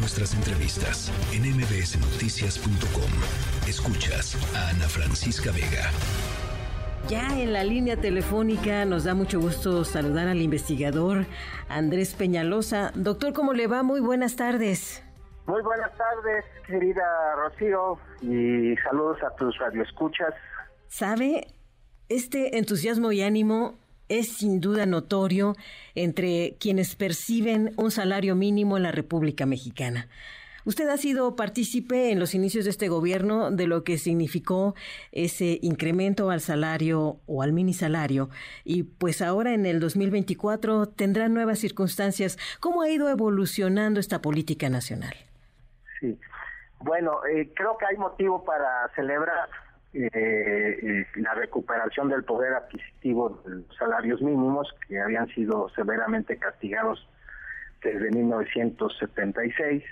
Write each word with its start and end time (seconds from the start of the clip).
nuestras 0.00 0.34
entrevistas 0.34 1.12
en 1.32 1.42
mbsnoticias.com. 1.42 3.10
Escuchas 3.68 4.34
a 4.56 4.70
Ana 4.70 4.88
Francisca 4.88 5.52
Vega. 5.52 5.90
Ya 7.08 7.38
en 7.38 7.52
la 7.52 7.64
línea 7.64 7.96
telefónica 7.96 8.84
nos 8.86 9.04
da 9.04 9.14
mucho 9.14 9.40
gusto 9.40 9.84
saludar 9.84 10.28
al 10.28 10.40
investigador 10.40 11.26
Andrés 11.68 12.14
Peñalosa. 12.14 12.92
Doctor, 12.94 13.34
¿cómo 13.34 13.52
le 13.52 13.66
va? 13.66 13.82
Muy 13.82 14.00
buenas 14.00 14.36
tardes. 14.36 15.02
Muy 15.46 15.62
buenas 15.62 15.90
tardes, 15.96 16.44
querida 16.66 17.02
Rocío, 17.36 17.98
y 18.22 18.76
saludos 18.76 19.18
a 19.22 19.34
tus 19.36 19.58
radioescuchas. 19.58 20.32
¿Sabe? 20.88 21.46
Este 22.08 22.58
entusiasmo 22.58 23.12
y 23.12 23.22
ánimo 23.22 23.79
es 24.10 24.28
sin 24.28 24.60
duda 24.60 24.84
notorio 24.84 25.54
entre 25.94 26.56
quienes 26.60 26.96
perciben 26.96 27.72
un 27.76 27.90
salario 27.90 28.34
mínimo 28.34 28.76
en 28.76 28.82
la 28.82 28.92
República 28.92 29.46
Mexicana. 29.46 30.08
Usted 30.66 30.88
ha 30.90 30.98
sido 30.98 31.36
partícipe 31.36 32.10
en 32.10 32.18
los 32.18 32.34
inicios 32.34 32.64
de 32.64 32.70
este 32.70 32.88
gobierno 32.88 33.50
de 33.50 33.66
lo 33.66 33.82
que 33.82 33.96
significó 33.96 34.74
ese 35.10 35.58
incremento 35.62 36.30
al 36.30 36.40
salario 36.40 37.20
o 37.26 37.42
al 37.42 37.52
mini 37.52 37.72
salario 37.72 38.28
y 38.62 38.82
pues 38.82 39.22
ahora 39.22 39.54
en 39.54 39.64
el 39.64 39.80
2024 39.80 40.86
tendrá 40.88 41.28
nuevas 41.28 41.60
circunstancias. 41.60 42.38
¿Cómo 42.60 42.82
ha 42.82 42.90
ido 42.90 43.08
evolucionando 43.08 44.00
esta 44.00 44.20
política 44.20 44.68
nacional? 44.68 45.14
Sí, 45.98 46.18
bueno, 46.80 47.24
eh, 47.26 47.50
creo 47.54 47.78
que 47.78 47.86
hay 47.86 47.96
motivo 47.96 48.44
para 48.44 48.90
celebrar 48.94 49.48
eh, 49.92 51.04
la 51.16 51.34
recuperación 51.34 52.08
del 52.08 52.22
poder 52.24 52.54
adquisitivo 52.54 53.42
de 53.44 53.56
los 53.56 53.76
salarios 53.76 54.22
mínimos 54.22 54.72
que 54.86 55.00
habían 55.00 55.26
sido 55.28 55.68
severamente 55.70 56.36
castigados 56.36 57.08
desde 57.82 58.10
1976. 58.10 59.82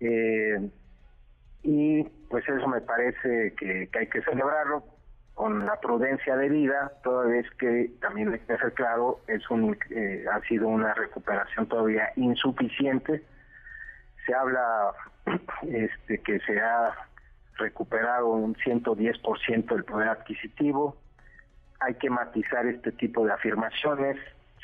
Eh, 0.00 0.70
y 1.62 2.04
pues 2.28 2.48
eso 2.48 2.66
me 2.68 2.80
parece 2.80 3.54
que, 3.56 3.88
hay 3.92 4.06
que 4.08 4.22
celebrarlo 4.22 4.84
con 5.34 5.66
la 5.66 5.78
prudencia 5.80 6.36
de 6.36 6.48
vida, 6.48 6.92
toda 7.04 7.26
vez 7.26 7.46
que 7.58 7.90
también 8.00 8.32
hay 8.32 8.38
que 8.40 8.56
ser 8.56 8.72
claro, 8.72 9.20
es 9.28 9.48
un, 9.50 9.76
eh, 9.90 10.24
ha 10.32 10.40
sido 10.48 10.66
una 10.66 10.94
recuperación 10.94 11.66
todavía 11.66 12.10
insuficiente. 12.16 13.22
Se 14.24 14.34
habla 14.34 14.92
este, 15.62 16.18
que 16.18 16.40
se 16.40 16.58
ha 16.58 16.94
recuperado 17.58 18.28
un 18.28 18.54
110% 18.54 19.66
del 19.66 19.84
poder 19.84 20.08
adquisitivo. 20.08 20.96
Hay 21.80 21.94
que 21.94 22.10
matizar 22.10 22.66
este 22.66 22.92
tipo 22.92 23.24
de 23.24 23.32
afirmaciones. 23.32 24.16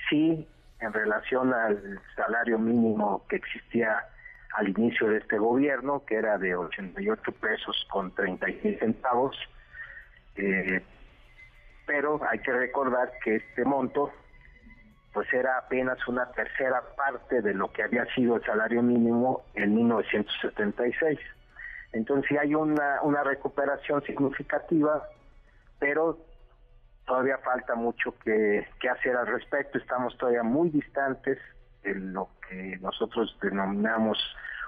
Sí, 0.09 0.47
en 0.81 0.93
relación 0.93 1.53
al 1.55 2.01
salario 2.17 2.59
mínimo 2.59 3.25
que 3.29 3.37
existía 3.37 4.05
al 4.55 4.69
inicio 4.69 5.09
de 5.09 5.19
este 5.19 5.39
gobierno, 5.39 6.05
que 6.05 6.17
era 6.17 6.39
de 6.39 6.55
88 6.55 7.33
pesos 7.33 7.87
con 7.91 8.15
36 8.15 8.79
centavos, 8.79 9.37
eh, 10.37 10.83
pero 11.87 12.21
hay 12.29 12.39
que 12.41 12.53
recordar 12.53 13.13
que 13.25 13.37
este 13.37 13.65
monto 13.65 14.13
pues 15.13 15.33
era 15.33 15.59
apenas 15.59 15.99
una 16.09 16.31
tercera 16.33 16.83
parte 16.97 17.43
de 17.43 17.53
lo 17.53 17.71
que 17.71 17.83
había 17.83 18.07
sido 18.15 18.37
el 18.37 18.45
salario 18.45 18.83
mínimo 18.83 19.45
en 19.55 19.75
1976. 19.75 21.19
Entonces 21.93 22.39
hay 22.39 22.55
una, 22.55 23.03
una 23.03 23.23
recuperación 23.23 24.03
significativa, 24.03 25.09
pero 25.79 26.19
todavía 27.07 27.39
falta 27.39 27.75
mucho 27.75 28.15
que, 28.25 28.67
hacer 28.91 29.17
al 29.17 29.27
respecto. 29.27 29.79
Estamos 29.79 30.17
todavía 30.17 30.43
muy 30.43 30.71
distantes 30.71 31.39
de 31.83 31.95
lo 31.95 32.31
que 32.49 32.79
nosotros 32.81 33.37
denominamos 33.43 34.19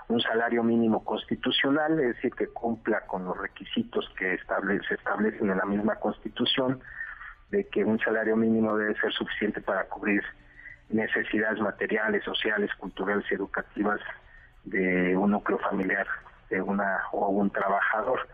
un 0.08 0.20
salario 0.20 0.62
mínimo 0.62 1.02
constitucional, 1.02 1.98
es 1.98 2.16
decir, 2.16 2.34
que 2.34 2.48
cumpla 2.48 3.00
con 3.06 3.24
los 3.24 3.38
requisitos 3.38 4.06
que 4.18 4.38
se 4.86 4.94
establecen 4.94 5.50
en 5.50 5.56
la 5.56 5.64
misma 5.64 5.96
constitución, 5.96 6.82
de 7.50 7.66
que 7.68 7.84
un 7.84 7.98
salario 8.00 8.36
mínimo 8.36 8.76
debe 8.76 8.94
ser 9.00 9.12
suficiente 9.12 9.62
para 9.62 9.84
cubrir 9.84 10.22
necesidades 10.90 11.58
materiales, 11.60 12.22
sociales, 12.24 12.70
culturales 12.74 13.24
y 13.30 13.34
educativas 13.34 14.00
de 14.64 15.16
un 15.16 15.30
núcleo 15.30 15.58
familiar 15.58 16.06
de 16.50 16.60
una 16.60 17.02
o 17.12 17.28
un 17.28 17.50
trabajador. 17.50 18.28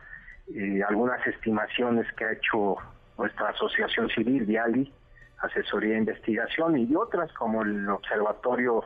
algunas 0.87 1.25
estimaciones 1.27 2.07
que 2.15 2.25
ha 2.25 2.33
hecho 2.33 2.77
nuestra 3.19 3.51
asociación 3.51 4.09
civil, 4.11 4.45
Viali, 4.45 4.93
Asesoría 5.39 5.95
e 5.95 5.99
Investigación, 5.99 6.79
y 6.79 6.95
otras 6.95 7.33
como 7.33 7.63
el 7.63 7.89
Observatorio 7.89 8.85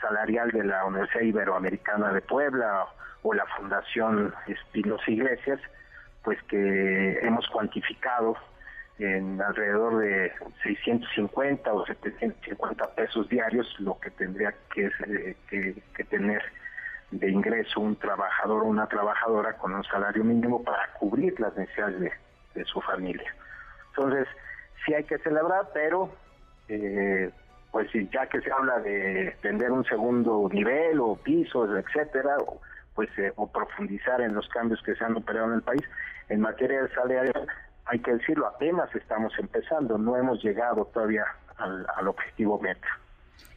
Salarial 0.00 0.50
de 0.50 0.64
la 0.64 0.84
Universidad 0.84 1.22
Iberoamericana 1.22 2.12
de 2.12 2.20
Puebla 2.20 2.86
o 3.22 3.34
la 3.34 3.46
Fundación 3.56 4.34
Espinos 4.46 5.00
Iglesias, 5.08 5.60
pues 6.22 6.42
que 6.44 7.18
hemos 7.22 7.46
cuantificado 7.48 8.36
en 8.98 9.40
alrededor 9.42 9.98
de 9.98 10.32
650 10.62 11.72
o 11.72 11.84
750 11.84 12.94
pesos 12.94 13.28
diarios 13.28 13.66
lo 13.80 13.98
que 13.98 14.10
tendría 14.10 14.54
que, 14.72 14.90
que, 15.48 15.82
que 15.96 16.04
tener 16.04 16.42
de 17.18 17.30
ingreso 17.30 17.80
un 17.80 17.96
trabajador 17.96 18.62
o 18.62 18.66
una 18.66 18.88
trabajadora 18.88 19.56
con 19.56 19.72
un 19.72 19.84
salario 19.84 20.24
mínimo 20.24 20.62
para 20.62 20.92
cubrir 20.94 21.38
las 21.38 21.56
necesidades 21.56 22.12
de, 22.54 22.64
su 22.64 22.80
familia. 22.80 23.34
Entonces, 23.90 24.28
sí 24.84 24.94
hay 24.94 25.04
que 25.04 25.18
celebrar, 25.18 25.70
pero 25.72 26.10
eh, 26.68 27.30
pues 27.70 27.88
ya 28.12 28.26
que 28.28 28.40
se 28.40 28.50
habla 28.50 28.78
de 28.78 29.36
vender 29.42 29.72
un 29.72 29.84
segundo 29.84 30.48
nivel 30.52 31.00
o 31.00 31.16
pisos, 31.16 31.68
etcétera, 31.70 32.36
pues 32.94 33.08
eh, 33.18 33.32
o 33.36 33.50
profundizar 33.50 34.20
en 34.20 34.34
los 34.34 34.48
cambios 34.48 34.82
que 34.82 34.94
se 34.94 35.04
han 35.04 35.16
operado 35.16 35.48
en 35.48 35.54
el 35.54 35.62
país, 35.62 35.82
en 36.28 36.40
materia 36.40 36.82
de 36.82 36.88
salario, 36.94 37.32
hay 37.86 37.98
que 37.98 38.14
decirlo, 38.14 38.46
apenas 38.46 38.94
estamos 38.94 39.32
empezando, 39.38 39.98
no 39.98 40.16
hemos 40.16 40.42
llegado 40.42 40.84
todavía 40.86 41.26
al, 41.58 41.86
al 41.96 42.08
objetivo 42.08 42.60
meta 42.60 42.88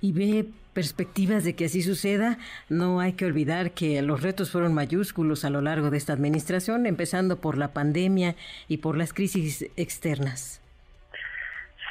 y 0.02 0.14
ve 0.14 0.46
perspectivas 0.74 1.44
de 1.44 1.56
que 1.56 1.66
así 1.66 1.82
suceda, 1.82 2.38
no 2.70 3.00
hay 3.00 3.14
que 3.14 3.26
olvidar 3.26 3.72
que 3.72 4.00
los 4.04 4.22
retos 4.22 4.52
fueron 4.52 4.76
mayúsculos 4.76 5.44
a 5.44 5.50
lo 5.50 5.62
largo 5.62 5.90
de 5.90 5.98
esta 5.98 6.14
administración, 6.14 6.86
empezando 6.86 7.38
por 7.38 7.58
la 7.58 7.70
pandemia 7.70 8.36
y 8.68 8.78
por 8.78 8.96
las 8.96 9.12
crisis 9.12 9.66
externas. 9.76 10.62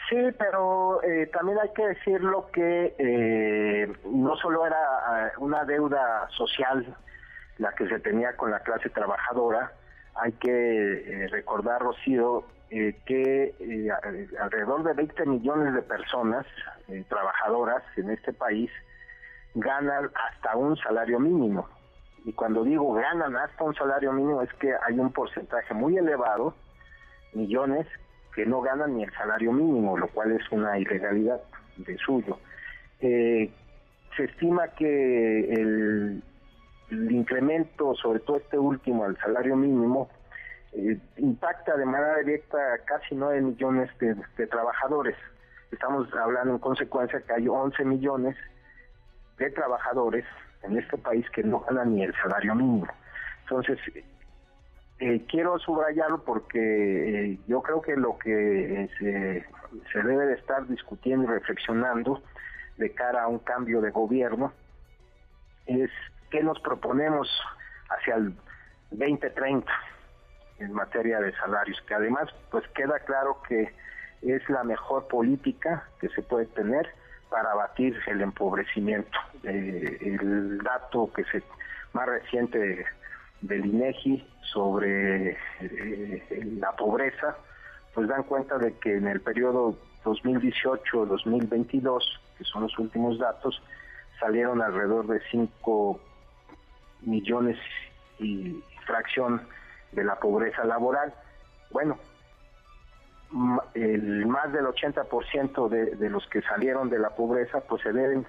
Sí, 0.09 0.17
pero 0.39 1.03
eh, 1.03 1.27
también 1.33 1.59
hay 1.61 1.71
que 1.75 1.85
decirlo 1.85 2.49
que 2.53 2.95
eh, 2.97 3.93
no 4.05 4.37
solo 4.37 4.65
era 4.65 4.77
eh, 4.77 5.33
una 5.39 5.65
deuda 5.65 6.29
social 6.31 6.87
la 7.59 7.73
que 7.73 7.89
se 7.89 7.99
tenía 7.99 8.37
con 8.37 8.53
la 8.53 8.61
clase 8.61 8.89
trabajadora, 8.91 9.73
hay 10.15 10.31
que 10.33 11.27
recordar, 11.33 11.81
Rocío, 11.81 12.45
eh, 12.69 12.97
que 13.07 13.55
eh, 13.61 13.89
alrededor 14.41 14.83
de 14.83 14.95
20 14.95 15.27
millones 15.27 15.73
de 15.73 15.83
personas 15.83 16.45
eh, 16.89 17.05
trabajadoras 17.09 17.85
en 17.97 18.11
este 18.11 18.33
país 18.33 18.71
ganan 19.55 20.11
hasta 20.15 20.57
un 20.57 20.77
salario 20.77 21.21
mínimo. 21.21 21.69
Y 22.25 22.33
cuando 22.33 22.65
digo 22.65 22.93
ganan 22.95 23.37
hasta 23.37 23.63
un 23.63 23.75
salario 23.77 24.13
mínimo 24.13 24.43
es 24.43 24.53
que 24.55 24.75
hay 24.85 24.99
un 24.99 25.13
porcentaje 25.13 25.75
muy 25.75 25.97
elevado, 25.97 26.57
millones, 27.35 27.87
que 28.35 28.45
no 28.45 28.61
ganan 28.63 28.97
ni 28.97 29.05
el 29.05 29.13
salario 29.13 29.53
mínimo, 29.53 29.97
lo 29.97 30.09
cual 30.09 30.33
es 30.33 30.43
una 30.51 30.77
ilegalidad 30.77 31.41
de 31.77 31.97
suyo. 31.99 32.37
se 33.01 34.25
estima 34.25 34.67
que 34.69 35.53
el 35.53 36.23
incremento, 36.91 37.95
sobre 37.95 38.19
todo 38.21 38.39
este 38.39 38.59
último, 38.59 39.05
al 39.05 39.17
salario 39.19 39.55
mínimo, 39.55 40.11
eh, 40.79 40.99
impacta 41.17 41.75
de 41.75 41.87
manera 41.87 42.19
directa 42.19 42.59
a 42.75 42.79
casi 42.85 43.15
9 43.15 43.41
millones 43.41 43.91
de, 43.99 44.47
trabajadores. 44.47 45.17
Estamos 45.73 46.07
hablando 46.13 46.53
en 46.53 46.59
consecuencia 46.59 47.19
que 47.23 47.33
hay 47.33 47.49
11 47.49 47.83
millones 47.87 48.37
de 49.39 49.51
trabajadores 49.53 50.27
en 50.63 50.77
este 50.77 50.99
país 50.99 51.25
que 51.31 51.43
no 51.43 51.61
ganan 51.61 51.95
ni 51.95 52.03
el 52.03 52.15
salario 52.17 52.55
mínimo. 52.55 52.89
Entonces, 53.45 53.79
eh, 54.99 55.25
quiero 55.31 55.59
subrayarlo 55.61 56.23
porque 56.25 57.33
eh, 57.33 57.39
yo 57.47 57.63
creo 57.63 57.81
que 57.81 57.97
lo 57.97 58.19
que 58.19 58.91
se, 58.99 59.47
se 59.91 60.03
debe 60.03 60.27
de 60.27 60.35
estar 60.35 60.67
discutiendo 60.69 61.25
y 61.25 61.29
reflexionando 61.29 62.23
de 62.77 62.93
cara 62.93 63.23
a 63.23 63.29
un 63.29 63.39
cambio 63.39 63.81
de 63.81 63.91
gobierno 63.91 64.53
es 65.65 65.91
qué 66.31 66.43
nos 66.43 66.61
proponemos 66.61 67.31
hacia 67.89 68.17
el 68.17 68.35
2030 68.91 69.73
en 70.59 70.73
materia 70.73 71.21
de 71.21 71.33
salarios, 71.37 71.81
que 71.87 71.95
además 71.95 72.29
pues 72.51 72.67
queda 72.69 72.99
claro 73.01 73.43
que 73.49 73.73
es 74.23 74.49
la 74.49 74.65
mejor 74.65 75.07
política 75.09 75.89
que 76.01 76.09
se 76.09 76.23
puede 76.23 76.47
tener 76.47 76.89
para 77.29 77.53
abatir 77.53 77.99
el 78.07 78.23
empobrecimiento. 78.23 79.19
Eh, 79.43 79.99
el 80.01 80.59
dato 80.59 81.13
que 81.13 81.25
se 81.25 81.43
más 81.93 82.07
reciente 82.07 82.87
del 83.41 83.67
INEGI 83.67 84.27
sobre 84.53 85.37
eh, 85.61 86.57
la 86.59 86.73
pobreza, 86.73 87.37
pues 87.95 88.09
dan 88.09 88.25
cuenta 88.25 88.59
de 88.59 88.75
que 88.79 88.97
en 88.97 89.07
el 89.09 89.21
periodo 89.21 89.79
2018-2022, 90.05 92.03
que 92.37 92.45
son 92.45 92.63
los 92.63 92.79
últimos 92.79 93.19
datos, 93.19 93.63
salieron 94.21 94.63
alrededor 94.63 95.07
de 95.07 95.21
5 95.31 96.01
millones 97.03 97.59
y 98.19 98.63
fracción 98.87 99.41
de 99.97 100.05
la 100.05 100.21
pobreza 100.21 100.65
laboral. 100.65 101.13
Bueno, 101.73 101.99
el 103.75 104.27
más 104.27 104.53
del 104.53 104.67
80% 104.67 105.69
de, 105.69 105.97
de 105.97 106.11
los 106.11 106.25
que 106.29 106.43
salieron 106.43 106.89
de 106.89 107.01
la 107.01 107.11
pobreza 107.11 107.61
pues 107.61 107.83
se 107.83 107.93
deben 107.93 108.25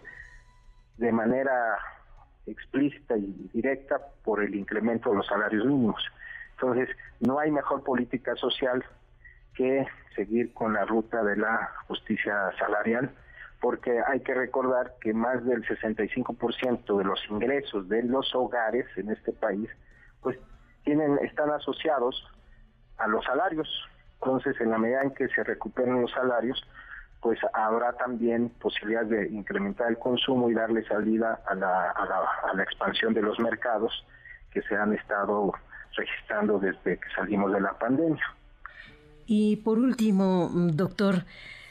de 0.98 1.12
manera 1.12 1.78
explícita 2.48 3.16
y 3.16 3.50
directa 3.54 4.00
por 4.24 4.42
el 4.42 4.56
incremento 4.56 5.12
de 5.12 5.18
los 5.18 5.28
salarios 5.28 5.66
mínimos. 5.66 6.04
Entonces, 6.54 6.90
no 7.20 7.38
hay 7.38 7.52
mejor 7.52 7.84
política 7.84 8.36
social 8.36 8.84
que 9.54 9.86
seguir 10.16 10.54
con 10.54 10.74
la 10.74 10.86
ruta 10.86 11.24
de 11.24 11.36
la 11.36 11.72
justicia 11.88 12.52
salarial, 12.58 13.12
porque 13.62 14.02
hay 14.08 14.22
que 14.22 14.34
recordar 14.34 14.96
que 15.02 15.14
más 15.14 15.44
del 15.46 15.64
65% 15.64 16.98
de 16.98 17.04
los 17.04 17.20
ingresos 17.30 17.88
de 17.90 18.04
los 18.04 18.34
hogares 18.34 18.86
en 18.96 19.12
este 19.12 19.34
país, 19.34 19.70
pues 20.22 20.38
tienen 20.84 21.18
están 21.24 21.50
asociados 21.52 22.16
a 22.98 23.08
los 23.08 23.24
salarios. 23.26 23.68
Entonces, 24.22 24.60
en 24.60 24.72
la 24.72 24.78
medida 24.78 25.04
en 25.04 25.12
que 25.14 25.28
se 25.30 25.44
recuperen 25.44 26.02
los 26.02 26.12
salarios, 26.12 26.62
pues 27.22 27.40
habrá 27.54 27.94
también 27.94 28.50
posibilidad 28.50 29.06
de 29.06 29.28
incrementar 29.30 29.90
el 29.90 29.98
consumo 29.98 30.50
y 30.50 30.54
darle 30.54 30.86
salida 30.88 31.42
a 31.48 31.56
la, 31.56 31.92
a 31.92 32.06
la, 32.06 32.18
a 32.52 32.54
la 32.54 32.64
expansión 32.64 33.14
de 33.14 33.22
los 33.22 33.40
mercados 33.40 34.06
que 34.52 34.62
se 34.64 34.76
han 34.76 34.94
estado 34.94 35.54
registrando 35.96 36.60
desde 36.60 36.98
que 36.98 37.10
salimos 37.16 37.52
de 37.52 37.62
la 37.62 37.74
pandemia. 37.78 38.24
Y 39.26 39.58
por 39.58 39.78
último, 39.78 40.50
doctor, 40.52 41.26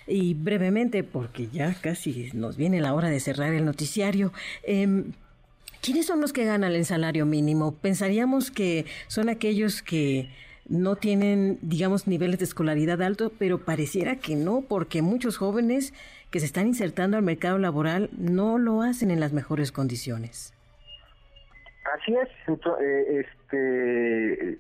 y 0.07 0.35
brevemente, 0.35 1.03
porque 1.05 1.49
ya 1.49 1.75
casi 1.81 2.31
nos 2.35 2.57
viene 2.57 2.81
la 2.81 2.95
hora 2.95 3.09
de 3.09 3.21
cerrar 3.21 3.53
el 3.55 3.65
noticiario, 3.65 4.33
eh, 4.63 5.05
¿quiénes 5.87 6.07
son 6.07 6.21
los 6.21 6.33
que 6.33 6.45
ganan 6.45 6.73
el 6.73 6.85
salario 6.85 7.27
mínimo? 7.27 7.77
Pensaríamos 7.77 8.51
que 8.51 8.87
son 9.07 9.29
aquellos 9.29 9.83
que 9.83 10.29
no 10.69 10.97
tienen, 10.97 11.61
digamos, 11.63 12.09
niveles 12.09 12.41
de 12.41 12.45
escolaridad 12.45 13.01
alto, 13.03 13.31
pero 13.39 13.65
pareciera 13.65 14.17
que 14.17 14.35
no, 14.35 14.63
porque 14.69 15.01
muchos 15.01 15.37
jóvenes 15.37 15.95
que 16.33 16.41
se 16.41 16.47
están 16.47 16.67
insertando 16.67 17.17
al 17.17 17.23
mercado 17.23 17.59
laboral 17.59 18.11
no 18.19 18.59
lo 18.59 18.83
hacen 18.83 19.13
en 19.13 19.21
las 19.21 19.33
mejores 19.33 19.71
condiciones. 19.71 20.53
Así 21.95 22.17
es, 22.17 22.29
eh, 22.81 23.25
este, 23.25 24.59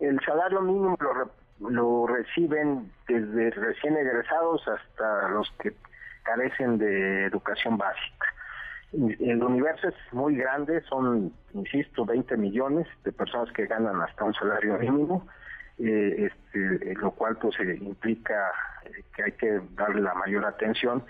el 0.00 0.20
salario 0.26 0.60
mínimo 0.60 0.98
lo, 1.00 1.70
lo 1.70 2.06
reciben 2.08 2.92
desde 3.08 3.52
recién 3.52 3.96
egresados 3.96 4.68
hasta 4.68 5.30
los 5.30 5.50
que 5.62 5.72
carecen 6.24 6.76
de 6.76 7.24
educación 7.24 7.78
básica. 7.78 8.25
El 8.92 9.42
universo 9.42 9.88
es 9.88 9.94
muy 10.12 10.36
grande, 10.36 10.80
son, 10.82 11.32
insisto, 11.54 12.04
20 12.04 12.36
millones 12.36 12.86
de 13.04 13.12
personas 13.12 13.52
que 13.52 13.66
ganan 13.66 14.00
hasta 14.00 14.24
un 14.24 14.34
salario 14.34 14.78
mínimo, 14.78 15.26
eh, 15.78 16.30
este, 16.30 16.94
lo 16.94 17.10
cual 17.10 17.36
pues 17.36 17.58
eh, 17.60 17.78
implica 17.80 18.52
eh, 18.84 19.02
que 19.14 19.22
hay 19.24 19.32
que 19.32 19.60
darle 19.74 20.02
la 20.02 20.14
mayor 20.14 20.44
atención. 20.44 21.04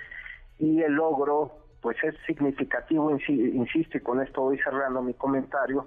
Y 0.59 0.83
el 0.83 0.95
logro 0.95 1.59
pues 1.83 2.03
es 2.03 2.17
significativo, 2.27 3.11
insisto, 3.11 3.99
y 3.99 4.01
con 4.01 4.21
esto 4.21 4.41
voy 4.41 4.59
cerrando 4.59 5.03
mi 5.03 5.15
comentario, 5.15 5.87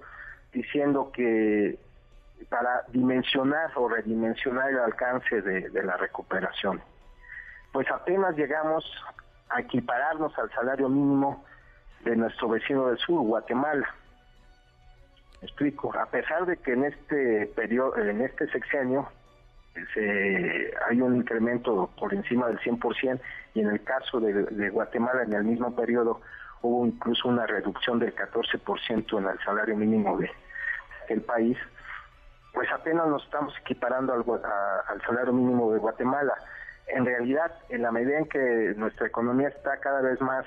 diciendo 0.53 1.11
que 1.11 1.77
para 2.47 2.83
dimensionar 2.89 3.71
o 3.75 3.89
redimensionar 3.89 4.69
el 4.69 4.79
alcance 4.79 5.41
de, 5.41 5.69
de 5.69 5.83
la 5.83 5.97
recuperación, 5.97 6.81
pues 7.73 7.89
apenas 7.91 8.37
llegamos 8.37 8.85
a 9.49 9.59
equipararnos 9.59 10.37
al 10.37 10.49
salario 10.51 10.87
mínimo 10.87 11.43
de 12.03 12.15
nuestro 12.15 12.49
vecino 12.49 12.87
del 12.87 12.97
sur, 12.97 13.21
Guatemala. 13.21 13.87
Me 15.41 15.47
explico, 15.47 15.93
a 15.97 16.05
pesar 16.07 16.45
de 16.45 16.57
que 16.57 16.73
en 16.73 16.85
este 16.85 17.47
periodo, 17.55 17.97
en 17.97 18.21
este 18.21 18.49
sexenio 18.49 19.09
se, 19.93 20.73
hay 20.89 21.01
un 21.01 21.15
incremento 21.15 21.89
por 21.97 22.13
encima 22.13 22.47
del 22.47 22.59
100% 22.59 23.19
y 23.53 23.61
en 23.61 23.69
el 23.69 23.83
caso 23.83 24.19
de, 24.19 24.69
Guatemala 24.69 25.23
en 25.23 25.33
el 25.33 25.43
mismo 25.43 25.73
periodo 25.75 26.21
hubo 26.61 26.85
incluso 26.85 27.29
una 27.29 27.45
reducción 27.45 27.99
del 27.99 28.13
14% 28.15 29.17
en 29.17 29.27
el 29.27 29.39
salario 29.45 29.77
mínimo 29.77 30.17
de, 30.17 30.29
del 31.07 31.21
país, 31.21 31.57
pues 32.53 32.69
apenas 32.71 33.07
nos 33.07 33.23
estamos 33.23 33.53
equiparando 33.61 34.13
al, 34.13 34.25
al 34.87 35.01
salario 35.01 35.31
mínimo 35.31 35.71
de 35.71 35.79
Guatemala. 35.79 36.33
En 36.87 37.05
realidad, 37.05 37.53
en 37.69 37.83
la 37.83 37.91
medida 37.91 38.17
en 38.17 38.27
que 38.27 38.73
nuestra 38.75 39.07
economía 39.07 39.47
está 39.49 39.77
cada 39.79 40.01
vez 40.01 40.19
más 40.19 40.45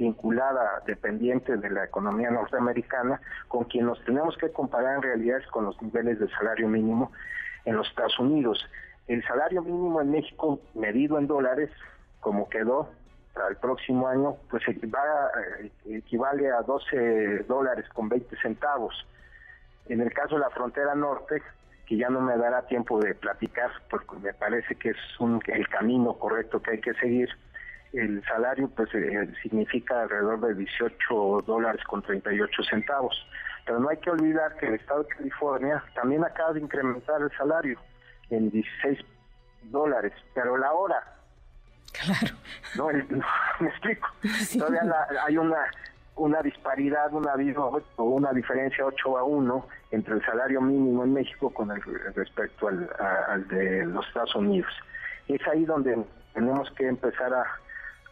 vinculada, 0.00 0.82
dependiente 0.86 1.58
de 1.58 1.70
la 1.70 1.84
economía 1.84 2.30
norteamericana, 2.30 3.20
con 3.48 3.64
quien 3.64 3.84
nos 3.84 4.02
tenemos 4.04 4.34
que 4.38 4.50
comparar 4.50 4.96
en 4.96 5.02
realidad 5.02 5.38
es 5.38 5.46
con 5.48 5.66
los 5.66 5.80
niveles 5.82 6.18
de 6.18 6.28
salario 6.30 6.68
mínimo 6.68 7.12
en 7.66 7.76
los 7.76 7.86
Estados 7.86 8.18
Unidos. 8.18 8.58
El 9.06 9.22
salario 9.24 9.60
mínimo 9.62 10.00
en 10.00 10.10
México, 10.10 10.58
medido 10.74 11.18
en 11.18 11.26
dólares, 11.26 11.70
como 12.20 12.48
quedó 12.48 12.88
para 13.34 13.48
el 13.48 13.56
próximo 13.56 14.08
año, 14.08 14.36
pues 14.48 14.62
eh, 14.68 15.70
equivale 15.84 16.50
a 16.50 16.62
12 16.62 17.44
dólares 17.46 17.84
con 17.92 18.08
20 18.08 18.36
centavos. 18.40 19.06
En 19.86 20.00
el 20.00 20.12
caso 20.14 20.36
de 20.36 20.40
la 20.40 20.50
frontera 20.50 20.94
norte, 20.94 21.42
que 21.86 21.96
ya 21.98 22.08
no 22.08 22.22
me 22.22 22.38
dará 22.38 22.62
tiempo 22.66 22.98
de 23.00 23.14
platicar, 23.14 23.70
porque 23.90 24.16
me 24.16 24.32
parece 24.32 24.76
que 24.76 24.90
es 24.90 24.96
un, 25.18 25.42
el 25.46 25.68
camino 25.68 26.14
correcto 26.14 26.62
que 26.62 26.70
hay 26.70 26.80
que 26.80 26.94
seguir, 26.94 27.28
el 27.92 28.22
salario 28.24 28.68
pues 28.68 28.88
eh, 28.94 29.32
significa 29.42 30.02
alrededor 30.02 30.40
de 30.40 30.54
18 30.54 31.42
dólares 31.46 31.82
con 31.84 32.02
38 32.02 32.62
centavos. 32.62 33.14
Pero 33.64 33.80
no 33.80 33.88
hay 33.88 33.98
que 33.98 34.10
olvidar 34.10 34.56
que 34.56 34.66
el 34.66 34.74
estado 34.74 35.02
de 35.02 35.08
California 35.08 35.84
también 35.94 36.24
acaba 36.24 36.52
de 36.52 36.60
incrementar 36.60 37.20
el 37.20 37.30
salario 37.36 37.78
en 38.30 38.50
16 38.50 38.98
dólares, 39.64 40.12
pero 40.34 40.56
la 40.56 40.72
hora. 40.72 41.02
Claro. 41.92 42.36
No, 42.76 42.86
me 43.60 43.68
explico. 43.68 44.08
Todavía 44.56 44.82
hay 45.26 45.36
una 45.36 45.66
una 46.16 46.42
disparidad, 46.42 47.12
una, 47.12 47.32
o 47.96 48.04
una 48.04 48.32
diferencia 48.32 48.84
8 48.84 49.18
a 49.18 49.24
1 49.24 49.66
entre 49.90 50.14
el 50.14 50.24
salario 50.24 50.60
mínimo 50.60 51.02
en 51.04 51.14
México 51.14 51.50
con 51.50 51.70
el 51.70 51.80
respecto 52.14 52.68
al, 52.68 52.90
al 53.28 53.48
de 53.48 53.86
los 53.86 54.06
Estados 54.06 54.34
Unidos. 54.34 54.70
Es 55.28 55.40
ahí 55.48 55.64
donde 55.64 56.04
tenemos 56.34 56.70
que 56.72 56.88
empezar 56.88 57.32
a, 57.32 57.44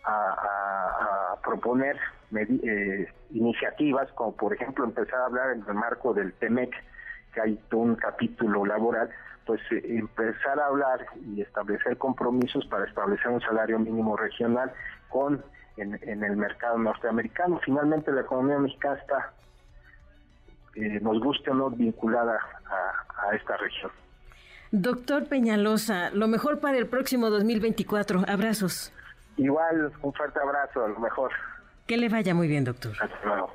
a, 0.08 1.36
proponer 1.44 1.96
eh, 2.34 3.08
iniciativas, 3.30 4.10
como 4.12 4.36
por 4.36 4.52
ejemplo 4.52 4.84
empezar 4.84 5.20
a 5.20 5.26
hablar 5.26 5.52
en 5.52 5.64
el 5.66 5.74
marco 5.74 6.12
del 6.12 6.32
TEMEC, 6.34 6.70
que 7.32 7.40
hay 7.40 7.60
un 7.72 7.94
capítulo 7.94 8.66
laboral, 8.66 9.08
pues 9.46 9.60
eh, 9.70 9.82
empezar 9.96 10.58
a 10.60 10.66
hablar 10.66 11.06
y 11.24 11.40
establecer 11.40 11.96
compromisos 11.96 12.66
para 12.66 12.86
establecer 12.86 13.28
un 13.28 13.40
salario 13.40 13.78
mínimo 13.78 14.16
regional 14.16 14.72
con 15.08 15.42
en, 15.78 16.24
el 16.24 16.36
mercado 16.36 16.76
norteamericano. 16.76 17.60
Finalmente 17.64 18.12
la 18.12 18.22
economía 18.22 18.58
mexicana 18.58 18.98
está, 19.00 19.32
eh, 20.74 21.00
nos 21.00 21.20
guste 21.20 21.50
o 21.50 21.54
no, 21.54 21.70
vinculada 21.70 22.38
a, 22.66 23.28
a 23.30 23.36
esta 23.36 23.56
región. 23.56 23.90
Doctor 24.70 25.26
Peñalosa, 25.28 26.10
lo 26.10 26.28
mejor 26.28 26.60
para 26.60 26.76
el 26.76 26.88
próximo 26.88 27.30
2024. 27.30 28.24
Abrazos. 28.28 28.92
Igual, 29.38 29.92
un 30.02 30.12
fuerte 30.12 30.40
abrazo, 30.40 30.84
a 30.84 30.88
lo 30.88 30.98
mejor. 30.98 31.30
Que 31.86 31.96
le 31.96 32.08
vaya 32.08 32.34
muy 32.34 32.48
bien, 32.48 32.64
doctor. 32.64 32.92
Hasta 33.00 33.24
luego. 33.24 33.54